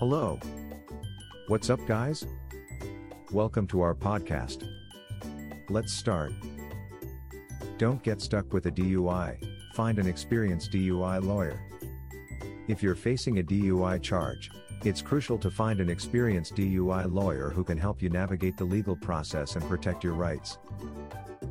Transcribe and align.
Hello. 0.00 0.40
What's 1.48 1.68
up, 1.68 1.78
guys? 1.86 2.24
Welcome 3.32 3.66
to 3.66 3.82
our 3.82 3.94
podcast. 3.94 4.66
Let's 5.68 5.92
start. 5.92 6.32
Don't 7.76 8.02
get 8.02 8.22
stuck 8.22 8.50
with 8.54 8.64
a 8.64 8.70
DUI, 8.70 9.36
find 9.74 9.98
an 9.98 10.06
experienced 10.06 10.72
DUI 10.72 11.22
lawyer. 11.22 11.60
If 12.66 12.82
you're 12.82 12.94
facing 12.94 13.40
a 13.40 13.42
DUI 13.42 14.00
charge, 14.00 14.50
it's 14.86 15.02
crucial 15.02 15.36
to 15.36 15.50
find 15.50 15.80
an 15.80 15.90
experienced 15.90 16.54
DUI 16.54 17.12
lawyer 17.12 17.50
who 17.50 17.62
can 17.62 17.76
help 17.76 18.00
you 18.00 18.08
navigate 18.08 18.56
the 18.56 18.64
legal 18.64 18.96
process 18.96 19.56
and 19.56 19.68
protect 19.68 20.02
your 20.02 20.14
rights. 20.14 20.56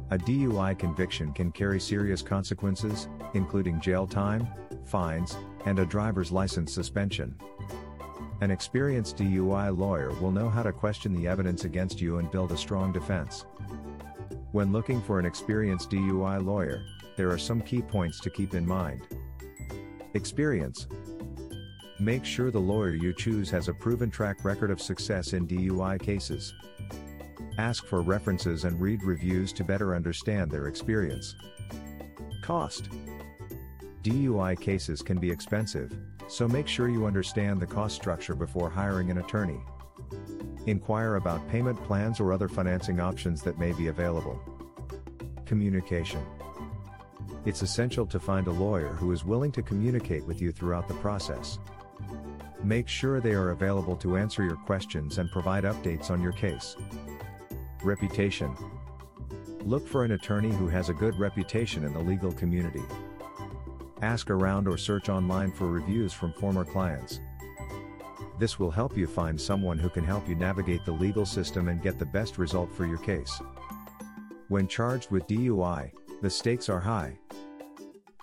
A 0.09 0.17
DUI 0.17 0.75
conviction 0.79 1.33
can 1.33 1.51
carry 1.51 1.79
serious 1.79 2.23
consequences, 2.23 3.09
including 3.35 3.79
jail 3.79 4.07
time, 4.07 4.47
fines, 4.85 5.37
and 5.67 5.77
a 5.77 5.85
driver's 5.85 6.31
license 6.31 6.73
suspension. 6.73 7.35
An 8.41 8.51
experienced 8.51 9.17
DUI 9.17 9.77
lawyer 9.77 10.11
will 10.21 10.31
know 10.31 10.49
how 10.49 10.63
to 10.63 10.71
question 10.71 11.13
the 11.13 11.27
evidence 11.27 11.65
against 11.65 11.99
you 11.99 12.19
and 12.19 12.31
build 12.31 12.53
a 12.53 12.57
strong 12.57 12.93
defense. 12.93 13.45
When 14.53 14.71
looking 14.71 15.01
for 15.01 15.19
an 15.19 15.25
experienced 15.25 15.89
DUI 15.89 16.45
lawyer, 16.45 16.81
there 17.17 17.29
are 17.29 17.37
some 17.37 17.61
key 17.61 17.81
points 17.81 18.21
to 18.21 18.29
keep 18.29 18.53
in 18.53 18.65
mind. 18.65 19.01
Experience 20.13 20.87
Make 21.99 22.23
sure 22.23 22.49
the 22.49 22.59
lawyer 22.59 22.91
you 22.91 23.13
choose 23.13 23.49
has 23.49 23.67
a 23.67 23.73
proven 23.73 24.09
track 24.09 24.45
record 24.45 24.71
of 24.71 24.81
success 24.81 25.33
in 25.33 25.45
DUI 25.45 26.01
cases. 26.01 26.53
Ask 27.57 27.85
for 27.85 28.01
references 28.01 28.63
and 28.63 28.79
read 28.79 29.03
reviews 29.03 29.51
to 29.51 29.65
better 29.65 29.93
understand 29.93 30.49
their 30.49 30.67
experience. 30.67 31.35
Cost 32.41 32.87
DUI 34.01 34.57
cases 34.57 35.01
can 35.01 35.19
be 35.19 35.29
expensive, 35.29 35.93
so 36.29 36.47
make 36.47 36.67
sure 36.67 36.89
you 36.89 37.07
understand 37.07 37.59
the 37.59 37.65
cost 37.65 37.95
structure 37.95 38.35
before 38.35 38.69
hiring 38.69 39.09
an 39.09 39.17
attorney. 39.17 39.59
Inquire 40.67 41.15
about 41.15 41.47
payment 41.49 41.83
plans 41.83 42.19
or 42.19 42.31
other 42.31 42.47
financing 42.47 42.99
options 42.99 43.41
that 43.41 43.57
may 43.57 43.73
be 43.73 43.87
available. 43.87 44.39
Communication 45.45 46.23
It's 47.45 47.63
essential 47.63 48.05
to 48.05 48.19
find 48.19 48.45
a 48.45 48.51
lawyer 48.51 48.89
who 48.89 49.11
is 49.11 49.25
willing 49.25 49.51
to 49.53 49.63
communicate 49.63 50.23
with 50.25 50.39
you 50.39 50.51
throughout 50.51 50.87
the 50.87 50.93
process. 50.95 51.57
Make 52.63 52.87
sure 52.87 53.19
they 53.19 53.33
are 53.33 53.49
available 53.49 53.95
to 53.97 54.15
answer 54.15 54.43
your 54.43 54.57
questions 54.57 55.17
and 55.17 55.31
provide 55.31 55.63
updates 55.63 56.11
on 56.11 56.21
your 56.21 56.33
case. 56.33 56.75
Reputation 57.83 58.55
Look 59.61 59.87
for 59.87 60.03
an 60.03 60.11
attorney 60.11 60.51
who 60.51 60.67
has 60.67 60.89
a 60.89 60.93
good 60.93 61.17
reputation 61.17 61.83
in 61.83 61.93
the 61.93 61.99
legal 61.99 62.31
community. 62.31 62.83
Ask 64.01 64.29
around 64.29 64.67
or 64.67 64.77
search 64.77 65.09
online 65.09 65.51
for 65.51 65.67
reviews 65.67 66.13
from 66.13 66.31
former 66.31 66.63
clients. 66.63 67.19
This 68.39 68.57
will 68.57 68.71
help 68.71 68.95
you 68.95 69.05
find 69.05 69.39
someone 69.39 69.77
who 69.77 69.89
can 69.89 70.05
help 70.05 70.27
you 70.29 70.35
navigate 70.35 70.85
the 70.85 70.93
legal 70.93 71.25
system 71.25 71.67
and 71.67 71.81
get 71.81 71.99
the 71.99 72.05
best 72.05 72.37
result 72.37 72.71
for 72.73 72.85
your 72.85 72.99
case. 72.99 73.41
When 74.47 74.69
charged 74.69 75.11
with 75.11 75.27
DUI, 75.27 75.91
the 76.21 76.29
stakes 76.29 76.69
are 76.69 76.79
high. 76.79 77.19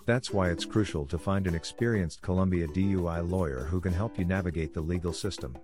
That's 0.07 0.31
why 0.31 0.49
it's 0.49 0.65
crucial 0.65 1.05
to 1.05 1.19
find 1.19 1.45
an 1.45 1.53
experienced 1.53 2.23
Columbia 2.23 2.67
DUI 2.67 3.29
lawyer 3.29 3.65
who 3.65 3.79
can 3.79 3.93
help 3.93 4.17
you 4.17 4.25
navigate 4.25 4.73
the 4.73 4.81
legal 4.81 5.13
system. 5.13 5.55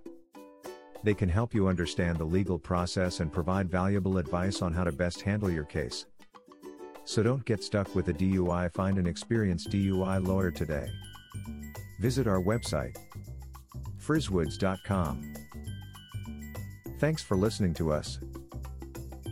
They 1.02 1.14
can 1.14 1.28
help 1.28 1.52
you 1.52 1.66
understand 1.66 2.18
the 2.18 2.24
legal 2.24 2.58
process 2.58 3.18
and 3.18 3.32
provide 3.32 3.68
valuable 3.68 4.18
advice 4.18 4.62
on 4.62 4.72
how 4.72 4.84
to 4.84 4.92
best 4.92 5.22
handle 5.22 5.50
your 5.50 5.64
case. 5.64 6.06
So 7.04 7.22
don't 7.22 7.44
get 7.44 7.62
stuck 7.62 7.94
with 7.94 8.08
a 8.08 8.12
DUI, 8.12 8.72
find 8.72 8.98
an 8.98 9.06
experienced 9.06 9.70
DUI 9.70 10.26
lawyer 10.26 10.50
today. 10.50 10.88
Visit 12.00 12.26
our 12.26 12.40
website, 12.40 12.96
frizwoods.com. 14.00 15.34
Thanks 16.98 17.22
for 17.22 17.36
listening 17.36 17.74
to 17.74 17.92
us. 17.92 18.18